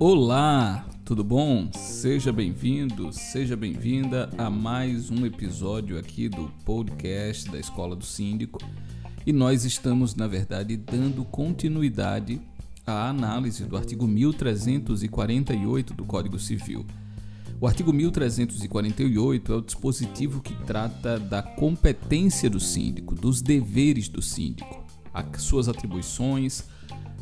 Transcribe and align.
Olá, 0.00 0.86
tudo 1.04 1.24
bom? 1.24 1.68
Seja 1.72 2.32
bem-vindo, 2.32 3.12
seja 3.12 3.56
bem-vinda 3.56 4.30
a 4.38 4.48
mais 4.48 5.10
um 5.10 5.26
episódio 5.26 5.98
aqui 5.98 6.28
do 6.28 6.48
podcast 6.64 7.50
da 7.50 7.58
Escola 7.58 7.96
do 7.96 8.04
Síndico. 8.04 8.60
E 9.26 9.32
nós 9.32 9.64
estamos, 9.64 10.14
na 10.14 10.28
verdade, 10.28 10.76
dando 10.76 11.24
continuidade 11.24 12.40
à 12.86 13.08
análise 13.08 13.64
do 13.64 13.76
artigo 13.76 14.06
1348 14.06 15.92
do 15.92 16.04
Código 16.04 16.38
Civil. 16.38 16.86
O 17.60 17.66
artigo 17.66 17.92
1348 17.92 19.52
é 19.52 19.56
o 19.56 19.60
dispositivo 19.60 20.40
que 20.40 20.54
trata 20.64 21.18
da 21.18 21.42
competência 21.42 22.48
do 22.48 22.60
síndico, 22.60 23.16
dos 23.16 23.42
deveres 23.42 24.08
do 24.08 24.22
síndico, 24.22 24.86
as 25.12 25.42
suas 25.42 25.68
atribuições, 25.68 26.62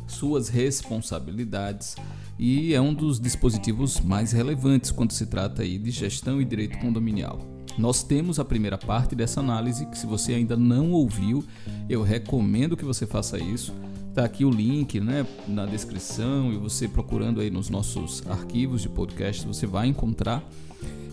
suas 0.07 0.49
responsabilidades 0.49 1.95
e 2.39 2.73
é 2.73 2.81
um 2.81 2.93
dos 2.93 3.19
dispositivos 3.19 3.99
mais 3.99 4.31
relevantes 4.31 4.91
quando 4.91 5.11
se 5.11 5.25
trata 5.25 5.63
aí 5.63 5.77
de 5.77 5.91
gestão 5.91 6.41
e 6.41 6.45
direito 6.45 6.77
condominial. 6.79 7.39
Nós 7.77 8.03
temos 8.03 8.39
a 8.39 8.45
primeira 8.45 8.77
parte 8.77 9.15
dessa 9.15 9.39
análise 9.39 9.85
que 9.85 9.97
se 9.97 10.07
você 10.07 10.33
ainda 10.33 10.57
não 10.57 10.91
ouviu, 10.91 11.43
eu 11.87 12.01
recomendo 12.01 12.75
que 12.75 12.85
você 12.85 13.05
faça 13.05 13.37
isso. 13.37 13.73
Está 14.09 14.25
aqui 14.25 14.43
o 14.43 14.49
link 14.49 14.99
né, 14.99 15.27
na 15.47 15.65
descrição 15.65 16.51
e 16.51 16.57
você 16.57 16.87
procurando 16.87 17.39
aí 17.39 17.51
nos 17.51 17.69
nossos 17.69 18.25
arquivos 18.27 18.81
de 18.81 18.89
podcast 18.89 19.45
você 19.45 19.67
vai 19.67 19.87
encontrar. 19.87 20.43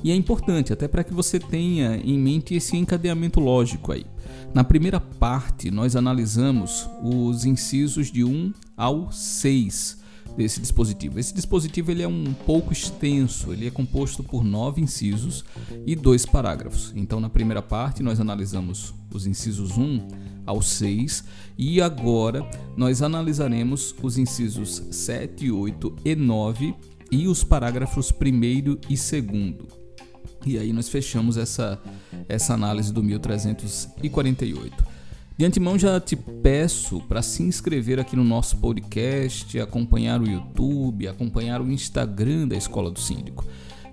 E 0.02 0.10
é 0.10 0.14
importante 0.14 0.72
até 0.72 0.88
para 0.88 1.04
que 1.04 1.12
você 1.12 1.38
tenha 1.38 1.96
em 1.96 2.18
mente 2.18 2.54
esse 2.54 2.76
encadeamento 2.76 3.40
lógico 3.40 3.92
aí. 3.92 4.06
Na 4.54 4.62
primeira 4.62 5.00
parte, 5.00 5.70
nós 5.70 5.96
analisamos 5.96 6.88
os 7.02 7.44
incisos 7.44 8.10
de 8.10 8.22
1 8.22 8.52
ao 8.76 9.10
6 9.10 10.02
desse 10.36 10.60
dispositivo. 10.60 11.18
Esse 11.18 11.34
dispositivo 11.34 11.90
ele 11.90 12.02
é 12.02 12.08
um 12.08 12.32
pouco 12.32 12.72
extenso, 12.72 13.52
ele 13.52 13.66
é 13.66 13.70
composto 13.70 14.22
por 14.22 14.44
nove 14.44 14.80
incisos 14.80 15.44
e 15.86 15.94
dois 15.94 16.26
parágrafos. 16.26 16.92
Então, 16.96 17.20
na 17.20 17.28
primeira 17.28 17.62
parte, 17.62 18.02
nós 18.02 18.20
analisamos 18.20 18.94
os 19.12 19.26
incisos 19.26 19.76
1 19.76 20.08
ao 20.44 20.60
6 20.60 21.24
e 21.56 21.80
agora 21.80 22.48
nós 22.76 23.00
analisaremos 23.00 23.94
os 24.02 24.18
incisos 24.18 24.82
7, 24.90 25.50
8 25.50 25.96
e 26.04 26.16
9 26.16 26.74
e 27.10 27.28
os 27.28 27.44
parágrafos 27.44 28.10
1 28.10 28.44
e 28.44 28.62
2. 28.62 29.84
E 30.46 30.58
aí 30.58 30.72
nós 30.72 30.88
fechamos 30.88 31.36
essa, 31.36 31.80
essa 32.28 32.52
análise 32.52 32.92
do 32.92 33.02
1348. 33.02 34.83
De 35.36 35.44
antemão 35.44 35.76
já 35.76 35.98
te 35.98 36.14
peço 36.14 37.00
para 37.08 37.20
se 37.20 37.42
inscrever 37.42 37.98
aqui 37.98 38.14
no 38.14 38.22
nosso 38.22 38.56
podcast, 38.58 39.58
acompanhar 39.58 40.20
o 40.20 40.30
YouTube, 40.30 41.08
acompanhar 41.08 41.60
o 41.60 41.72
Instagram 41.72 42.46
da 42.46 42.56
Escola 42.56 42.88
do 42.88 43.00
Síndico. 43.00 43.44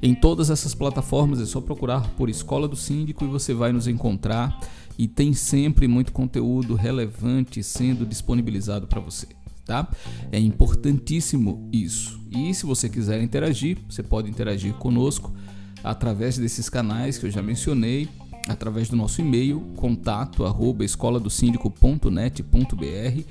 Em 0.03 0.14
todas 0.14 0.52
essas 0.52 0.75
plataformas 0.75 1.42
é 1.42 1.45
só 1.47 1.59
procurar 1.59 2.08
por 2.12 2.30
Escola 2.30 2.67
do 2.67 2.75
Síndico 2.75 3.25
e 3.25 3.28
você 3.28 3.56
vai 3.56 3.72
nos 3.72 3.88
encontrar 3.88 4.59
e 5.00 5.08
tem 5.08 5.34
sempre 5.34 5.88
muito 5.88 6.12
conteúdo 6.12 6.75
relevante 6.75 7.64
sendo 7.64 8.06
disponibilizado 8.06 8.86
para 8.86 9.02
você, 9.02 9.25
tá? 9.66 9.89
É 10.31 10.38
importantíssimo 10.38 11.67
isso. 11.73 12.22
E 12.30 12.53
se 12.53 12.67
você 12.67 12.88
quiser 12.88 13.19
interagir, 13.19 13.80
você 13.89 14.03
pode 14.03 14.30
interagir 14.30 14.75
conosco 14.75 15.34
através 15.84 16.38
desses 16.38 16.69
canais 16.69 17.17
que 17.17 17.25
eu 17.25 17.31
já 17.31 17.42
mencionei, 17.42 18.08
através 18.47 18.89
do 18.89 18.95
nosso 18.95 19.22
e-mail 19.22 19.61
contato 19.75 20.45
arroba 20.45 20.84
escoladosíndico.net.br 20.84 23.23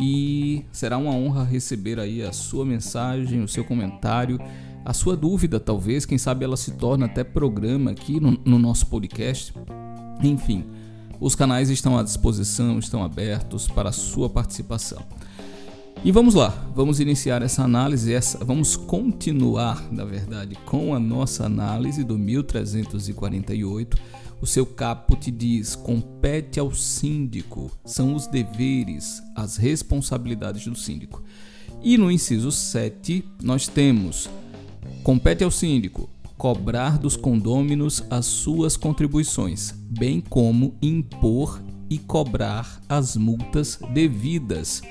e 0.00 0.64
será 0.72 0.96
uma 0.96 1.12
honra 1.12 1.44
receber 1.44 1.98
aí 1.98 2.22
a 2.22 2.32
sua 2.32 2.64
mensagem, 2.64 3.42
o 3.42 3.48
seu 3.48 3.64
comentário, 3.64 4.40
a 4.84 4.92
sua 4.92 5.16
dúvida 5.16 5.60
talvez, 5.60 6.06
quem 6.06 6.18
sabe 6.18 6.44
ela 6.44 6.56
se 6.56 6.72
torna 6.72 7.06
até 7.06 7.22
programa 7.22 7.90
aqui 7.90 8.18
no, 8.18 8.38
no 8.44 8.58
nosso 8.58 8.86
podcast. 8.86 9.52
Enfim, 10.22 10.64
os 11.20 11.34
canais 11.34 11.70
estão 11.70 11.98
à 11.98 12.02
disposição, 12.02 12.78
estão 12.78 13.04
abertos 13.04 13.68
para 13.68 13.90
a 13.90 13.92
sua 13.92 14.28
participação. 14.28 15.02
E 16.04 16.10
vamos 16.10 16.34
lá, 16.34 16.48
vamos 16.74 16.98
iniciar 16.98 17.42
essa 17.42 17.62
análise, 17.62 18.12
essa, 18.12 18.44
vamos 18.44 18.74
continuar, 18.74 19.86
na 19.92 20.04
verdade, 20.04 20.56
com 20.66 20.94
a 20.94 20.98
nossa 20.98 21.46
análise 21.46 22.02
do 22.02 22.18
1348. 22.18 23.96
O 24.42 24.46
seu 24.46 24.66
caput 24.66 25.30
diz: 25.30 25.76
compete 25.76 26.58
ao 26.58 26.74
síndico, 26.74 27.70
são 27.84 28.12
os 28.16 28.26
deveres, 28.26 29.22
as 29.36 29.56
responsabilidades 29.56 30.66
do 30.66 30.74
síndico. 30.74 31.22
E 31.80 31.96
no 31.96 32.10
inciso 32.10 32.50
7, 32.50 33.24
nós 33.40 33.68
temos: 33.68 34.28
compete 35.04 35.44
ao 35.44 35.50
síndico 35.50 36.10
cobrar 36.36 36.98
dos 36.98 37.16
condôminos 37.16 38.02
as 38.10 38.26
suas 38.26 38.76
contribuições, 38.76 39.72
bem 39.88 40.20
como 40.20 40.74
impor 40.82 41.62
e 41.88 41.96
cobrar 41.96 42.82
as 42.88 43.16
multas 43.16 43.78
devidas 43.94 44.82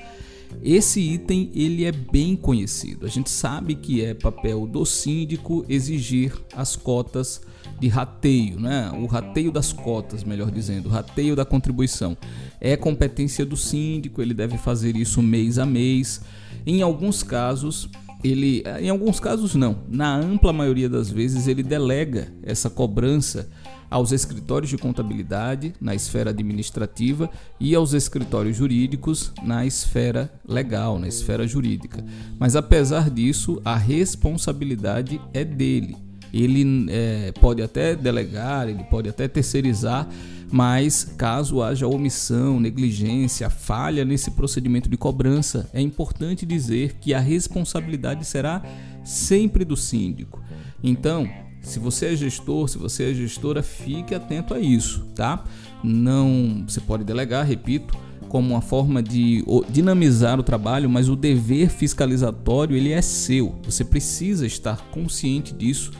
esse 0.62 1.00
item 1.00 1.50
ele 1.54 1.84
é 1.84 1.92
bem 1.92 2.36
conhecido. 2.36 3.06
A 3.06 3.08
gente 3.08 3.30
sabe 3.30 3.74
que 3.74 4.04
é 4.04 4.14
papel 4.14 4.66
do 4.66 4.84
síndico 4.84 5.64
exigir 5.68 6.32
as 6.54 6.76
cotas 6.76 7.40
de 7.80 7.88
rateio, 7.88 8.60
né? 8.60 8.90
O 8.92 9.06
rateio 9.06 9.50
das 9.50 9.72
cotas, 9.72 10.22
melhor 10.24 10.50
dizendo, 10.50 10.88
o 10.88 10.92
rateio 10.92 11.34
da 11.34 11.44
contribuição. 11.44 12.16
É 12.60 12.76
competência 12.76 13.44
do 13.44 13.56
síndico, 13.56 14.22
ele 14.22 14.34
deve 14.34 14.56
fazer 14.56 14.96
isso 14.96 15.20
mês 15.20 15.58
a 15.58 15.66
mês. 15.66 16.20
Em 16.64 16.80
alguns 16.80 17.22
casos, 17.22 17.88
ele, 18.22 18.62
em 18.80 18.88
alguns 18.88 19.18
casos 19.18 19.54
não, 19.54 19.78
na 19.88 20.14
ampla 20.14 20.52
maioria 20.52 20.88
das 20.88 21.10
vezes 21.10 21.48
ele 21.48 21.62
delega 21.62 22.32
essa 22.42 22.70
cobrança 22.70 23.48
aos 23.92 24.10
escritórios 24.10 24.70
de 24.70 24.78
contabilidade 24.78 25.74
na 25.78 25.94
esfera 25.94 26.30
administrativa 26.30 27.30
e 27.60 27.74
aos 27.74 27.92
escritórios 27.92 28.56
jurídicos 28.56 29.32
na 29.42 29.66
esfera 29.66 30.32
legal, 30.48 30.98
na 30.98 31.06
esfera 31.06 31.46
jurídica. 31.46 32.02
Mas 32.38 32.56
apesar 32.56 33.10
disso, 33.10 33.60
a 33.62 33.76
responsabilidade 33.76 35.20
é 35.34 35.44
dele. 35.44 35.98
Ele 36.32 36.86
é, 36.88 37.32
pode 37.32 37.60
até 37.60 37.94
delegar, 37.94 38.66
ele 38.66 38.82
pode 38.84 39.10
até 39.10 39.28
terceirizar, 39.28 40.08
mas 40.50 41.04
caso 41.04 41.60
haja 41.62 41.86
omissão, 41.86 42.58
negligência, 42.58 43.50
falha 43.50 44.06
nesse 44.06 44.30
procedimento 44.30 44.88
de 44.88 44.96
cobrança, 44.96 45.68
é 45.74 45.82
importante 45.82 46.46
dizer 46.46 46.94
que 46.98 47.12
a 47.12 47.20
responsabilidade 47.20 48.24
será 48.24 48.62
sempre 49.04 49.66
do 49.66 49.76
síndico. 49.76 50.42
Então, 50.82 51.28
se 51.62 51.78
você 51.78 52.06
é 52.06 52.16
gestor, 52.16 52.68
se 52.68 52.76
você 52.76 53.10
é 53.10 53.14
gestora, 53.14 53.62
fique 53.62 54.14
atento 54.14 54.52
a 54.52 54.60
isso, 54.60 55.06
tá? 55.14 55.44
Não, 55.82 56.64
você 56.66 56.80
pode 56.80 57.04
delegar, 57.04 57.46
repito, 57.46 57.96
como 58.28 58.54
uma 58.54 58.60
forma 58.60 59.02
de 59.02 59.44
dinamizar 59.68 60.40
o 60.40 60.42
trabalho, 60.42 60.88
mas 60.88 61.08
o 61.08 61.14
dever 61.14 61.68
fiscalizatório 61.70 62.76
ele 62.76 62.90
é 62.90 63.02
seu. 63.02 63.54
Você 63.64 63.84
precisa 63.84 64.46
estar 64.46 64.78
consciente 64.90 65.52
disso 65.54 65.92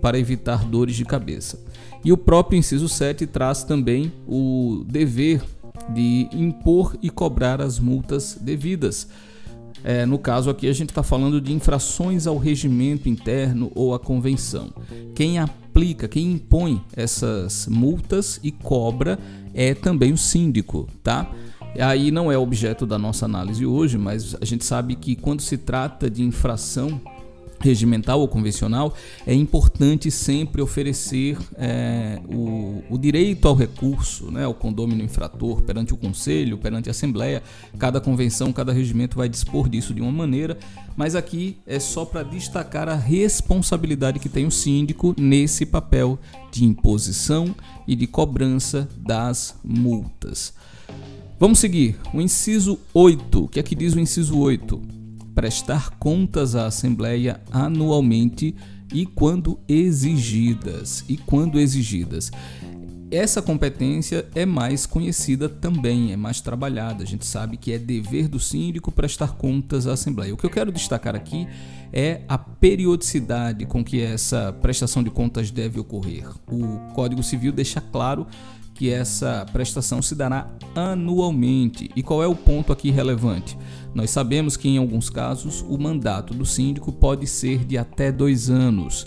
para 0.00 0.18
evitar 0.18 0.64
dores 0.64 0.96
de 0.96 1.04
cabeça. 1.04 1.58
E 2.04 2.12
o 2.12 2.16
próprio 2.16 2.58
inciso 2.58 2.88
7 2.88 3.26
traz 3.26 3.64
também 3.64 4.12
o 4.26 4.84
dever 4.86 5.42
de 5.94 6.28
impor 6.32 6.96
e 7.02 7.08
cobrar 7.08 7.60
as 7.60 7.78
multas 7.78 8.36
devidas. 8.40 9.08
É, 9.88 10.04
no 10.04 10.18
caso 10.18 10.50
aqui, 10.50 10.68
a 10.68 10.72
gente 10.72 10.88
está 10.88 11.04
falando 11.04 11.40
de 11.40 11.52
infrações 11.52 12.26
ao 12.26 12.36
regimento 12.38 13.08
interno 13.08 13.70
ou 13.72 13.94
à 13.94 14.00
convenção. 14.00 14.72
Quem 15.14 15.38
aplica, 15.38 16.08
quem 16.08 16.32
impõe 16.32 16.82
essas 16.96 17.68
multas 17.68 18.40
e 18.42 18.50
cobra 18.50 19.16
é 19.54 19.74
também 19.74 20.12
o 20.12 20.18
síndico, 20.18 20.88
tá? 21.04 21.30
Aí 21.78 22.10
não 22.10 22.32
é 22.32 22.36
objeto 22.36 22.84
da 22.84 22.98
nossa 22.98 23.26
análise 23.26 23.64
hoje, 23.64 23.96
mas 23.96 24.34
a 24.40 24.44
gente 24.44 24.64
sabe 24.64 24.96
que 24.96 25.14
quando 25.14 25.40
se 25.40 25.56
trata 25.56 26.10
de 26.10 26.24
infração 26.24 27.00
regimental 27.66 28.20
ou 28.20 28.28
convencional, 28.28 28.94
é 29.26 29.34
importante 29.34 30.10
sempre 30.10 30.62
oferecer 30.62 31.36
é, 31.56 32.20
o, 32.28 32.82
o, 32.88 32.98
direito 32.98 33.48
ao 33.48 33.54
recurso, 33.54 34.30
né, 34.30 34.44
ao 34.44 34.54
condômino 34.54 35.02
infrator 35.02 35.62
perante 35.62 35.92
o 35.92 35.96
conselho, 35.96 36.58
perante 36.58 36.88
a 36.88 36.92
assembleia. 36.92 37.42
Cada 37.78 38.00
convenção, 38.00 38.52
cada 38.52 38.72
regimento 38.72 39.16
vai 39.16 39.28
dispor 39.28 39.68
disso 39.68 39.92
de 39.92 40.00
uma 40.00 40.12
maneira, 40.12 40.58
mas 40.96 41.14
aqui 41.14 41.58
é 41.66 41.78
só 41.78 42.04
para 42.04 42.22
destacar 42.22 42.88
a 42.88 42.94
responsabilidade 42.94 44.18
que 44.18 44.28
tem 44.28 44.46
o 44.46 44.50
síndico 44.50 45.14
nesse 45.18 45.66
papel 45.66 46.18
de 46.50 46.64
imposição 46.64 47.54
e 47.86 47.94
de 47.94 48.06
cobrança 48.06 48.88
das 48.96 49.54
multas. 49.62 50.54
Vamos 51.38 51.58
seguir. 51.58 51.96
O 52.14 52.20
inciso 52.20 52.78
8. 52.94 53.44
O 53.44 53.48
que 53.48 53.60
é 53.60 53.62
que 53.62 53.74
diz 53.74 53.94
o 53.94 54.00
inciso 54.00 54.38
8? 54.38 54.95
Prestar 55.36 55.90
contas 55.98 56.56
à 56.56 56.66
Assembleia 56.66 57.42
anualmente 57.52 58.56
e 58.92 59.04
quando 59.04 59.60
exigidas. 59.68 61.04
E 61.06 61.18
quando 61.18 61.60
exigidas. 61.60 62.32
essa 63.08 63.40
competência 63.40 64.26
é 64.34 64.44
mais 64.44 64.84
conhecida 64.84 65.48
também, 65.48 66.10
é 66.10 66.16
mais 66.16 66.40
trabalhada. 66.40 67.04
A 67.04 67.06
gente 67.06 67.24
sabe 67.24 67.56
que 67.56 67.70
é 67.70 67.78
dever 67.78 68.28
do 68.28 68.40
síndico 68.40 68.90
prestar 68.90 69.34
contas 69.34 69.86
à 69.86 69.92
Assembleia. 69.92 70.32
O 70.32 70.36
que 70.38 70.46
eu 70.46 70.50
quero 70.50 70.72
destacar 70.72 71.14
aqui 71.14 71.46
é 71.92 72.22
a 72.26 72.38
periodicidade 72.38 73.66
com 73.66 73.84
que 73.84 74.00
essa 74.00 74.52
prestação 74.54 75.04
de 75.04 75.10
contas 75.10 75.50
deve 75.50 75.78
ocorrer. 75.78 76.28
O 76.50 76.92
Código 76.94 77.22
Civil 77.22 77.52
deixa 77.52 77.80
claro 77.80 78.26
que 78.76 78.90
essa 78.90 79.46
prestação 79.52 80.02
se 80.02 80.14
dará 80.14 80.50
anualmente. 80.74 81.90
E 81.96 82.02
qual 82.02 82.22
é 82.22 82.26
o 82.26 82.36
ponto 82.36 82.72
aqui 82.72 82.90
relevante? 82.90 83.56
Nós 83.94 84.10
sabemos 84.10 84.56
que 84.56 84.68
em 84.68 84.76
alguns 84.76 85.08
casos 85.08 85.64
o 85.66 85.78
mandato 85.78 86.34
do 86.34 86.44
síndico 86.44 86.92
pode 86.92 87.26
ser 87.26 87.64
de 87.64 87.78
até 87.78 88.12
dois 88.12 88.50
anos. 88.50 89.06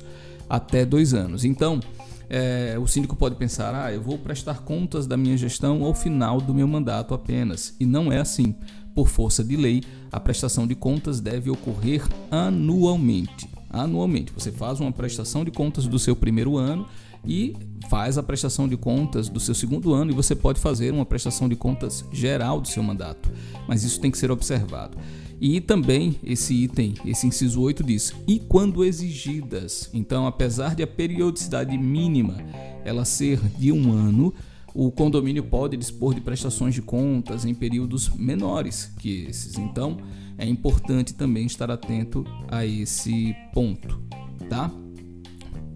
Até 0.49 0.83
dois 0.83 1.13
anos. 1.13 1.45
Então, 1.45 1.79
é, 2.27 2.77
o 2.81 2.87
síndico 2.87 3.15
pode 3.15 3.35
pensar: 3.35 3.75
ah, 3.75 3.93
eu 3.93 4.01
vou 4.01 4.17
prestar 4.17 4.61
contas 4.61 5.05
da 5.05 5.15
minha 5.15 5.37
gestão 5.37 5.83
ao 5.83 5.93
final 5.93 6.41
do 6.41 6.53
meu 6.53 6.67
mandato 6.67 7.13
apenas. 7.13 7.75
E 7.79 7.85
não 7.85 8.11
é 8.11 8.17
assim. 8.17 8.55
Por 8.95 9.07
força 9.07 9.43
de 9.43 9.55
lei, 9.55 9.83
a 10.11 10.19
prestação 10.19 10.65
de 10.65 10.73
contas 10.73 11.19
deve 11.19 11.51
ocorrer 11.51 12.03
anualmente. 12.31 13.47
Anualmente. 13.69 14.33
Você 14.33 14.51
faz 14.51 14.79
uma 14.79 14.91
prestação 14.91 15.45
de 15.45 15.51
contas 15.51 15.85
do 15.85 15.99
seu 15.99 16.15
primeiro 16.15 16.57
ano 16.57 16.87
e 17.25 17.55
faz 17.89 18.17
a 18.17 18.23
prestação 18.23 18.67
de 18.67 18.77
contas 18.77 19.29
do 19.29 19.39
seu 19.39 19.55
segundo 19.55 19.93
ano 19.93 20.11
e 20.11 20.15
você 20.15 20.35
pode 20.35 20.59
fazer 20.59 20.93
uma 20.93 21.05
prestação 21.05 21.49
de 21.49 21.55
contas 21.55 22.05
geral 22.11 22.61
do 22.61 22.67
seu 22.67 22.83
mandato. 22.83 23.31
Mas 23.67 23.83
isso 23.83 23.99
tem 23.99 24.11
que 24.11 24.17
ser 24.17 24.31
observado. 24.31 24.97
E 25.41 25.61
também 25.61 26.15
esse 26.23 26.53
item, 26.53 26.93
esse 27.05 27.25
inciso 27.25 27.61
8 27.61 27.83
diz: 27.83 28.13
"E 28.27 28.39
quando 28.39 28.83
exigidas". 28.83 29.89
Então, 29.93 30.27
apesar 30.27 30.75
de 30.75 30.83
a 30.83 30.87
periodicidade 30.87 31.77
mínima 31.77 32.37
ela 32.83 33.05
ser 33.05 33.39
de 33.57 33.71
um 33.71 33.91
ano, 33.91 34.33
o 34.73 34.91
condomínio 34.91 35.43
pode 35.43 35.77
dispor 35.77 36.13
de 36.13 36.21
prestações 36.21 36.75
de 36.75 36.81
contas 36.81 37.45
em 37.45 37.53
períodos 37.53 38.09
menores 38.09 38.91
que 38.99 39.23
esses. 39.23 39.57
Então, 39.57 39.97
é 40.37 40.45
importante 40.45 41.13
também 41.13 41.45
estar 41.45 41.69
atento 41.71 42.25
a 42.47 42.65
esse 42.65 43.35
ponto, 43.53 44.01
tá? 44.49 44.71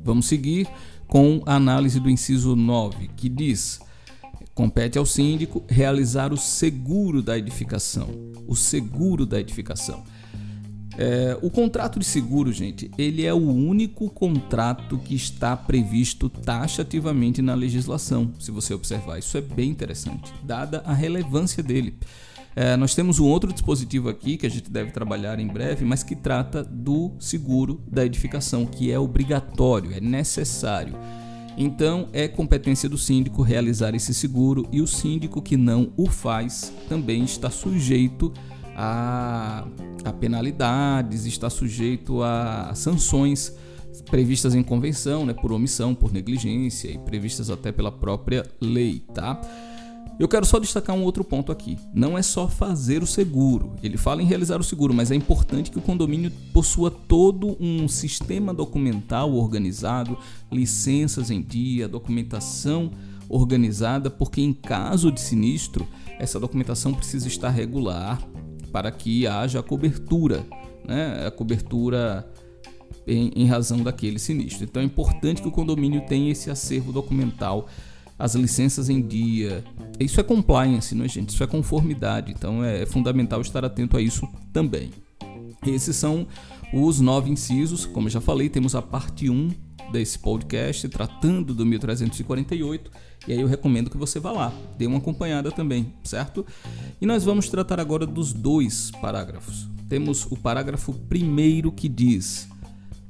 Vamos 0.03 0.25
seguir 0.25 0.67
com 1.13 1.43
a 1.45 1.57
análise 1.57 1.99
do 1.99 2.09
inciso 2.09 2.55
9, 2.55 3.07
que 3.15 3.29
diz: 3.29 3.79
Compete 4.55 4.97
ao 4.97 5.05
síndico 5.05 5.63
realizar 5.69 6.33
o 6.33 6.37
seguro 6.37 7.21
da 7.21 7.37
edificação. 7.37 8.09
O 8.47 8.55
seguro 8.55 9.23
da 9.23 9.39
edificação. 9.39 10.03
É, 10.97 11.37
o 11.39 11.51
contrato 11.51 11.99
de 11.99 12.05
seguro, 12.05 12.51
gente, 12.51 12.89
ele 12.97 13.27
é 13.27 13.33
o 13.33 13.47
único 13.47 14.09
contrato 14.09 14.97
que 14.97 15.13
está 15.13 15.55
previsto 15.55 16.29
taxativamente 16.29 17.43
na 17.43 17.53
legislação. 17.53 18.33
Se 18.39 18.49
você 18.49 18.73
observar, 18.73 19.19
isso 19.19 19.37
é 19.37 19.41
bem 19.41 19.69
interessante, 19.69 20.33
dada 20.43 20.81
a 20.83 20.93
relevância 20.93 21.61
dele. 21.61 21.95
É, 22.55 22.77
nós 22.77 22.93
temos 22.93 23.19
um 23.19 23.25
outro 23.25 23.51
dispositivo 23.51 24.09
aqui 24.09 24.37
que 24.37 24.45
a 24.45 24.49
gente 24.49 24.69
deve 24.69 24.91
trabalhar 24.91 25.39
em 25.39 25.47
breve, 25.47 25.83
mas 25.85 26.03
que 26.03 26.15
trata 26.15 26.63
do 26.63 27.13
seguro 27.19 27.81
da 27.87 28.05
edificação, 28.05 28.65
que 28.65 28.91
é 28.91 28.99
obrigatório, 28.99 29.93
é 29.93 29.99
necessário. 29.99 30.95
Então, 31.57 32.09
é 32.13 32.27
competência 32.27 32.89
do 32.89 32.97
síndico 32.97 33.41
realizar 33.41 33.93
esse 33.93 34.13
seguro 34.13 34.67
e 34.71 34.81
o 34.81 34.87
síndico 34.87 35.41
que 35.41 35.55
não 35.55 35.91
o 35.95 36.07
faz 36.09 36.73
também 36.89 37.23
está 37.23 37.49
sujeito 37.49 38.33
a, 38.75 39.67
a 40.03 40.13
penalidades, 40.13 41.25
está 41.25 41.49
sujeito 41.49 42.23
a 42.23 42.73
sanções 42.73 43.55
previstas 44.09 44.55
em 44.55 44.63
convenção, 44.63 45.25
né, 45.25 45.33
por 45.33 45.51
omissão, 45.51 45.93
por 45.93 46.11
negligência 46.11 46.89
e 46.89 46.97
previstas 46.97 47.49
até 47.49 47.71
pela 47.71 47.91
própria 47.91 48.43
lei, 48.59 49.03
tá? 49.13 49.39
Eu 50.19 50.27
quero 50.27 50.45
só 50.45 50.59
destacar 50.59 50.95
um 50.95 51.03
outro 51.03 51.23
ponto 51.23 51.51
aqui. 51.51 51.77
Não 51.93 52.17
é 52.17 52.21
só 52.21 52.47
fazer 52.47 53.01
o 53.01 53.07
seguro. 53.07 53.75
Ele 53.81 53.97
fala 53.97 54.21
em 54.21 54.25
realizar 54.25 54.59
o 54.59 54.63
seguro, 54.63 54.93
mas 54.93 55.09
é 55.09 55.15
importante 55.15 55.71
que 55.71 55.79
o 55.79 55.81
condomínio 55.81 56.31
possua 56.53 56.91
todo 56.91 57.57
um 57.59 57.87
sistema 57.87 58.53
documental 58.53 59.33
organizado, 59.33 60.17
licenças 60.51 61.31
em 61.31 61.41
dia, 61.41 61.87
documentação 61.87 62.91
organizada, 63.27 64.09
porque 64.09 64.41
em 64.41 64.53
caso 64.53 65.11
de 65.11 65.19
sinistro, 65.19 65.87
essa 66.19 66.39
documentação 66.39 66.93
precisa 66.93 67.27
estar 67.27 67.49
regular 67.49 68.21
para 68.71 68.91
que 68.91 69.25
haja 69.25 69.59
a 69.59 69.63
cobertura, 69.63 70.45
né? 70.85 71.25
A 71.25 71.31
cobertura 71.31 72.27
em, 73.07 73.31
em 73.35 73.45
razão 73.47 73.81
daquele 73.81 74.19
sinistro. 74.19 74.63
Então 74.63 74.81
é 74.81 74.85
importante 74.85 75.41
que 75.41 75.47
o 75.47 75.51
condomínio 75.51 76.05
tenha 76.05 76.31
esse 76.31 76.51
acervo 76.51 76.91
documental 76.91 77.67
as 78.17 78.35
licenças 78.35 78.89
em 78.89 79.01
dia. 79.01 79.63
Isso 79.99 80.19
é 80.19 80.23
compliance, 80.23 80.95
não 80.95 81.05
é, 81.05 81.07
gente? 81.07 81.29
Isso 81.29 81.43
é 81.43 81.47
conformidade. 81.47 82.31
Então 82.31 82.63
é, 82.63 82.83
é 82.83 82.85
fundamental 82.85 83.41
estar 83.41 83.63
atento 83.65 83.97
a 83.97 84.01
isso 84.01 84.27
também. 84.51 84.91
Esses 85.65 85.95
são 85.95 86.27
os 86.73 86.99
nove 86.99 87.29
incisos. 87.29 87.85
Como 87.85 88.07
eu 88.07 88.11
já 88.11 88.21
falei, 88.21 88.49
temos 88.49 88.75
a 88.75 88.81
parte 88.81 89.29
1 89.29 89.51
desse 89.91 90.17
podcast 90.17 90.89
tratando 90.89 91.53
do 91.53 91.65
1348. 91.65 92.91
E 93.27 93.31
aí 93.31 93.39
eu 93.39 93.47
recomendo 93.47 93.89
que 93.89 93.97
você 93.97 94.19
vá 94.19 94.31
lá, 94.31 94.53
dê 94.77 94.85
uma 94.85 94.97
acompanhada 94.97 95.51
também, 95.51 95.93
certo? 96.03 96.45
E 96.99 97.05
nós 97.05 97.23
vamos 97.23 97.47
tratar 97.47 97.79
agora 97.79 98.05
dos 98.05 98.33
dois 98.33 98.91
parágrafos. 98.99 99.69
Temos 99.87 100.25
o 100.29 100.35
parágrafo 100.35 100.93
primeiro 100.93 101.71
que 101.71 101.87
diz: 101.87 102.49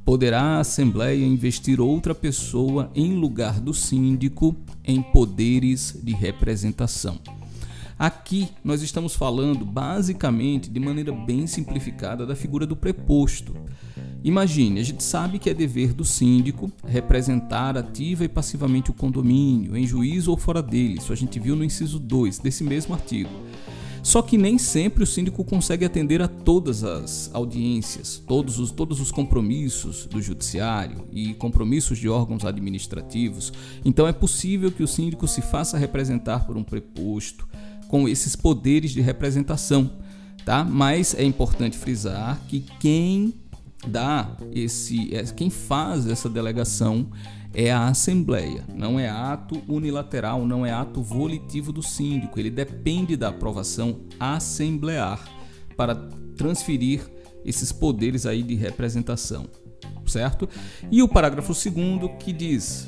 Poderá 0.06 0.42
a 0.42 0.60
Assembleia 0.60 1.26
investir 1.26 1.80
outra 1.80 2.14
pessoa 2.14 2.92
em 2.94 3.14
lugar 3.14 3.62
do 3.62 3.74
síndico 3.74 4.54
em 4.84 5.02
poderes 5.02 5.98
de 6.04 6.12
representação. 6.12 7.18
Aqui 7.98 8.50
nós 8.66 8.82
estamos 8.82 9.16
falando 9.16 9.64
basicamente 9.64 10.70
de 10.70 10.78
maneira 10.78 11.14
bem 11.14 11.48
simplificada 11.48 12.26
da 12.26 12.36
figura 12.36 12.66
do 12.66 12.76
preposto. 12.76 13.56
Imagine, 14.22 14.82
a 14.82 14.84
gente 14.84 15.02
sabe 15.02 15.40
que 15.40 15.50
é 15.50 15.54
dever 15.54 15.94
do 15.94 16.04
síndico 16.04 16.70
representar 16.86 17.78
ativa 17.78 18.26
e 18.26 18.30
passivamente 18.30 18.92
o 18.92 18.94
condomínio, 18.94 19.78
em 19.78 19.88
juízo 19.88 20.32
ou 20.32 20.38
fora 20.38 20.62
dele. 20.62 20.98
Isso 20.98 21.14
a 21.14 21.16
gente 21.16 21.40
viu 21.40 21.56
no 21.56 21.64
inciso 21.64 21.98
2 21.98 22.40
desse 22.40 22.64
mesmo 22.64 22.94
artigo. 22.94 23.30
Só 24.04 24.22
que 24.22 24.38
nem 24.38 24.58
sempre 24.58 25.02
o 25.02 25.08
síndico 25.08 25.46
consegue 25.46 25.86
atender 25.86 26.22
a 26.22 26.28
todas 26.28 26.84
as 26.84 27.32
audiências, 27.34 28.22
todos 28.28 28.60
os, 28.60 28.70
todos 28.70 29.00
os 29.00 29.14
compromissos 29.14 30.06
do 30.06 30.22
judiciário 30.22 31.08
e 31.10 31.34
compromissos 31.36 31.98
de 31.98 32.10
órgãos 32.10 32.44
administrativos. 32.44 33.54
Então 33.86 34.06
é 34.06 34.12
possível 34.12 34.70
que 34.70 34.84
o 34.84 34.88
síndico 34.88 35.26
se 35.26 35.42
faça 35.42 35.78
representar 35.78 36.46
por 36.46 36.58
um 36.58 36.64
preposto 36.64 37.48
com 37.88 38.06
esses 38.06 38.36
poderes 38.36 38.92
de 38.92 39.00
representação, 39.00 39.90
tá? 40.44 40.66
Mas 40.66 41.16
é 41.16 41.24
importante 41.24 41.78
frisar 41.78 42.42
que 42.50 42.60
quem 42.82 43.34
dá 43.88 44.36
esse, 44.52 45.16
é, 45.16 45.24
quem 45.24 45.50
faz 45.50 46.08
essa 46.08 46.30
delegação 46.30 47.08
é 47.54 47.72
a 47.72 47.88
Assembleia, 47.88 48.66
não 48.74 49.00
é 49.00 49.08
ato 49.08 49.62
unilateral, 49.68 50.46
não 50.46 50.66
é 50.66 50.72
ato 50.72 51.02
volitivo 51.02 51.72
do 51.72 51.84
síndico, 51.84 52.40
ele 52.40 52.50
depende 52.50 53.16
da 53.16 53.30
aprovação 53.30 54.02
assemblear 54.20 55.24
para 55.78 55.96
transferir 56.36 57.02
esses 57.46 57.72
poderes 57.72 58.26
aí 58.26 58.42
de 58.42 58.56
representação, 58.56 59.46
certo? 60.06 60.50
E 60.92 61.04
o 61.04 61.08
parágrafo 61.08 61.54
segundo 61.54 62.10
que 62.18 62.34
diz: 62.34 62.88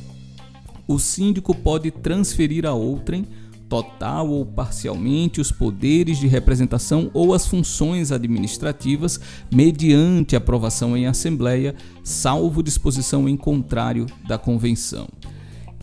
o 0.87 0.97
síndico 0.97 1.53
pode 1.53 1.91
transferir 1.91 2.65
a 2.65 2.73
outrem 2.73 3.27
total 3.75 4.29
ou 4.29 4.45
parcialmente 4.45 5.41
os 5.41 5.51
poderes 5.51 6.17
de 6.17 6.27
representação 6.27 7.11
ou 7.13 7.33
as 7.33 7.45
funções 7.45 8.09
administrativas 8.09 9.19
mediante 9.51 10.33
aprovação 10.33 10.95
em 10.95 11.07
assembleia, 11.07 11.75
salvo 12.01 12.63
disposição 12.63 13.27
em 13.27 13.35
contrário 13.35 14.05
da 14.25 14.37
convenção. 14.37 15.09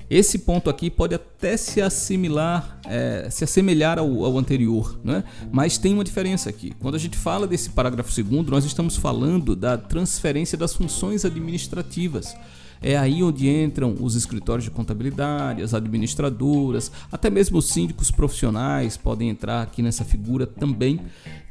Esse 0.08 0.38
ponto 0.38 0.70
aqui 0.70 0.90
pode 0.90 1.14
até 1.14 1.54
se 1.56 1.82
assimilar, 1.82 2.80
é, 2.86 3.28
se 3.30 3.44
assemelhar 3.44 3.98
ao, 3.98 4.24
ao 4.24 4.38
anterior, 4.38 4.98
né? 5.04 5.22
mas 5.50 5.76
tem 5.76 5.92
uma 5.92 6.04
diferença 6.04 6.48
aqui. 6.48 6.72
Quando 6.78 6.94
a 6.94 6.98
gente 6.98 7.16
fala 7.16 7.46
desse 7.46 7.70
parágrafo 7.70 8.10
segundo, 8.10 8.50
nós 8.50 8.64
estamos 8.64 8.96
falando 8.96 9.54
da 9.54 9.76
transferência 9.76 10.56
das 10.56 10.74
funções 10.74 11.26
administrativas. 11.26 12.34
É 12.82 12.96
aí 12.96 13.22
onde 13.22 13.48
entram 13.48 13.94
os 14.00 14.16
escritórios 14.16 14.64
de 14.64 14.70
contabilidade, 14.70 15.62
as 15.62 15.72
administradoras, 15.72 16.90
até 17.12 17.30
mesmo 17.30 17.58
os 17.58 17.68
síndicos 17.68 18.10
profissionais 18.10 18.96
podem 18.96 19.28
entrar 19.28 19.62
aqui 19.62 19.80
nessa 19.82 20.04
figura 20.04 20.46
também, 20.46 21.00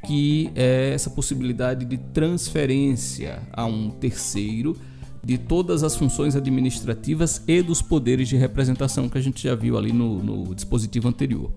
que 0.06 0.52
é 0.56 0.92
essa 0.94 1.10
possibilidade 1.10 1.86
de 1.86 1.98
transferência 1.98 3.42
a 3.54 3.66
um 3.66 3.90
terceiro 3.90 4.76
de 5.24 5.38
todas 5.38 5.84
as 5.84 5.96
funções 5.96 6.36
administrativas 6.36 7.42
e 7.48 7.62
dos 7.62 7.82
poderes 7.82 8.28
de 8.28 8.36
representação 8.36 9.08
que 9.08 9.18
a 9.18 9.22
gente 9.22 9.44
já 9.44 9.56
viu 9.56 9.78
ali 9.78 9.94
no, 9.94 10.22
no 10.22 10.56
dispositivo 10.56 11.08
anterior. 11.08 11.52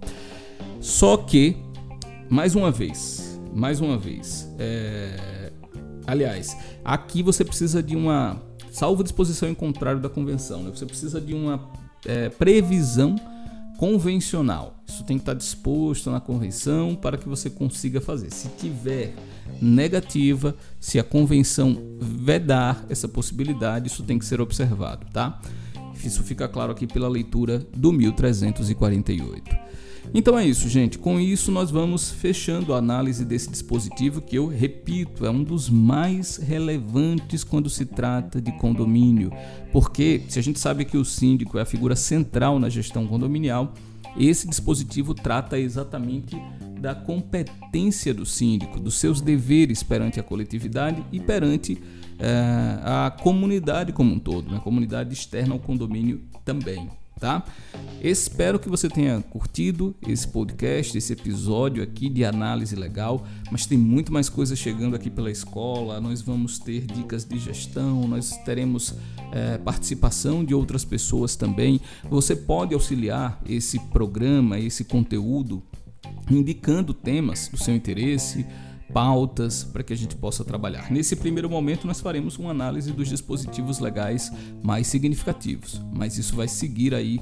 Só 0.81 1.17
que, 1.17 1.57
mais 2.29 2.55
uma 2.55 2.71
vez, 2.71 3.41
mais 3.55 3.81
uma 3.81 3.97
vez, 3.97 4.49
é... 4.59 5.51
aliás, 6.07 6.57
aqui 6.85 7.23
você 7.23 7.45
precisa 7.45 7.83
de 7.83 7.97
uma 7.97 8.41
salvo 8.75 9.05
disposição 9.05 9.49
em 9.49 9.55
contrário 9.55 10.01
da 10.01 10.09
convenção. 10.09 10.65
Né? 10.65 10.71
Você 10.75 10.85
precisa 10.85 11.21
de 11.21 11.33
uma 11.33 11.71
é, 12.05 12.29
previsão 12.29 13.15
convencional. 13.79 14.75
Isso 14.87 15.05
tem 15.05 15.17
que 15.17 15.23
estar 15.23 15.35
disposto 15.35 16.11
na 16.11 16.21
correção 16.21 16.97
para 16.97 17.17
que 17.17 17.29
você 17.29 17.49
consiga 17.49 18.01
fazer. 18.01 18.33
Se 18.33 18.49
tiver 18.49 19.15
negativa, 19.63 20.57
se 20.81 20.99
a 20.99 21.05
convenção 21.05 21.97
vedar 22.01 22.85
essa 22.89 23.09
possibilidade, 23.09 23.87
isso 23.87 24.03
tem 24.03 24.19
que 24.19 24.25
ser 24.25 24.41
observado, 24.41 25.07
tá? 25.13 25.41
Isso 26.05 26.23
fica 26.25 26.49
claro 26.49 26.73
aqui 26.73 26.87
pela 26.87 27.09
leitura 27.09 27.65
do 27.77 27.93
1348. 27.93 29.64
Então 30.13 30.39
é 30.39 30.47
isso, 30.47 30.69
gente. 30.69 30.99
Com 30.99 31.19
isso, 31.19 31.51
nós 31.51 31.71
vamos 31.71 32.11
fechando 32.11 32.75
a 32.75 32.79
análise 32.79 33.25
desse 33.25 33.51
dispositivo 33.51 34.21
que 34.21 34.37
eu 34.37 34.47
repito, 34.47 35.25
é 35.25 35.31
um 35.31 35.43
dos 35.43 35.71
mais 35.71 36.37
relevantes 36.37 37.43
quando 37.43 37.71
se 37.71 37.87
trata 37.87 38.41
de 38.41 38.53
condomínio. 38.59 39.33
Porque 39.73 40.23
se 40.29 40.39
a 40.39 40.43
gente 40.43 40.61
sabe 40.61 40.85
que 40.85 40.97
o 40.97 41.05
síndico 41.05 41.59
é 41.59 41.63
a 41.63 41.67
figura 41.67 41.97
central 41.97 42.59
na 42.59 42.69
gestão 42.69 43.07
condominial, 43.07 43.73
esse 44.17 44.47
dispositivo 44.49 45.15
trata 45.15 45.59
exatamente 45.59 46.37
da 46.81 46.95
competência 46.95 48.13
do 48.13 48.27
síndico, 48.27 48.79
dos 48.79 48.95
seus 48.97 49.21
deveres 49.21 49.83
perante 49.83 50.21
a 50.21 50.23
coletividade 50.23 51.03
e 51.11 51.19
perante 51.19 51.81
é, 52.19 52.79
a 52.83 53.11
comunidade 53.11 53.93
como 53.93 54.15
um 54.15 54.19
todo, 54.19 54.51
né? 54.51 54.59
a 54.59 54.61
comunidade 54.61 55.13
externa 55.13 55.55
ao 55.55 55.59
condomínio 55.59 56.23
também. 56.45 56.89
Tá? 57.25 57.43
Espero 58.03 58.59
que 58.59 58.69
você 58.69 58.87
tenha 58.87 59.19
curtido 59.23 59.97
esse 60.07 60.29
podcast, 60.29 60.99
esse 60.99 61.11
episódio 61.15 61.83
aqui 61.83 62.11
de 62.11 62.23
análise 62.23 62.77
legal, 62.77 63.27
mas 63.51 63.65
tem 63.65 63.79
muito 63.79 64.13
mais 64.13 64.29
coisa 64.29 64.55
chegando 64.55 64.95
aqui 64.95 65.09
pela 65.09 65.31
escola. 65.31 65.99
Nós 66.03 66.21
vamos 66.21 66.59
ter 66.59 66.83
dicas 66.83 67.25
de 67.25 67.39
gestão, 67.39 68.07
nós 68.07 68.37
teremos 68.45 68.95
é, 69.33 69.57
participação 69.57 70.45
de 70.45 70.55
outras 70.55 70.85
pessoas 70.85 71.35
também. 71.35 71.81
Você 72.11 72.37
pode 72.37 72.75
auxiliar 72.75 73.41
esse 73.49 73.79
programa, 73.79 74.59
esse 74.59 74.85
conteúdo, 74.85 75.63
indicando 76.31 76.93
temas 76.93 77.49
do 77.49 77.57
seu 77.57 77.75
interesse 77.75 78.45
pautas 78.95 79.65
para 79.65 79.83
que 79.83 79.93
a 79.93 79.97
gente 79.97 80.15
possa 80.15 80.45
trabalhar. 80.45 80.91
Nesse 80.91 81.17
primeiro 81.17 81.51
momento, 81.51 81.85
nós 81.85 82.01
faremos 82.01 82.39
uma 82.39 82.53
análise 82.53 82.93
dos 82.93 83.09
dispositivos 83.09 83.81
legais 83.81 84.31
mais 84.63 84.87
significativos, 84.87 85.83
mas 85.93 86.17
isso 86.17 86.37
vai 86.37 86.47
seguir 86.47 86.95
aí. 86.95 87.21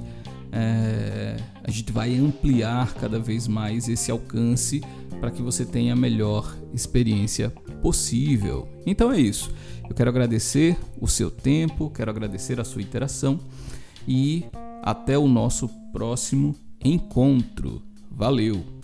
É, 0.51 1.35
a 1.63 1.71
gente 1.71 1.91
vai 1.91 2.15
ampliar 2.15 2.93
cada 2.93 3.17
vez 3.17 3.47
mais 3.47 3.89
esse 3.89 4.11
alcance 4.11 4.81
para 5.19 5.31
que 5.31 5.41
você 5.41 5.65
tenha 5.65 5.93
a 5.93 5.95
melhor 5.95 6.55
experiência 6.71 7.49
possível. 7.81 8.69
Então 8.85 9.11
é 9.11 9.19
isso. 9.19 9.51
Eu 9.89 9.95
quero 9.95 10.11
agradecer 10.11 10.77
o 11.01 11.07
seu 11.07 11.31
tempo, 11.31 11.89
quero 11.89 12.11
agradecer 12.11 12.59
a 12.59 12.63
sua 12.63 12.83
interação 12.83 13.39
e 14.07 14.45
até 14.83 15.17
o 15.17 15.27
nosso 15.27 15.67
próximo 15.91 16.55
encontro. 16.83 17.81
Valeu! 18.11 18.82